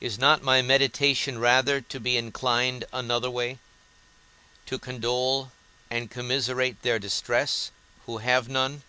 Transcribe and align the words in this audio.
Is 0.00 0.18
not 0.18 0.42
my 0.42 0.62
meditation 0.62 1.38
rather 1.38 1.82
to 1.82 2.00
be 2.00 2.16
inclined 2.16 2.84
another 2.90 3.30
way, 3.30 3.58
to 4.64 4.78
condole 4.78 5.52
and 5.90 6.10
commiserate 6.10 6.80
their 6.80 6.98
distress 6.98 7.70
who 8.06 8.16
have 8.16 8.48
none? 8.48 8.82